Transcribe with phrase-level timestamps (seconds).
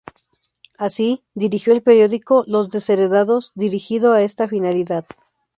[0.79, 5.05] Así, dirigió el periódico "Los Desheredados", dirigido a esta finalidad.